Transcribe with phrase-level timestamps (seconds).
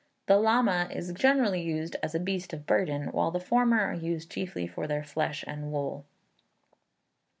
[0.25, 4.31] The llama is generally used as a beast of burden, while the former are used
[4.31, 6.07] chiefly for their flesh and wool.